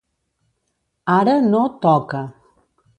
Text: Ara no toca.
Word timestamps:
Ara 1.17 1.37
no 1.51 1.63
toca. 1.87 2.27